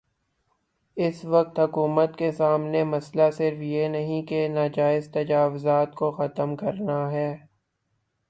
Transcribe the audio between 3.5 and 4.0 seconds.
یہ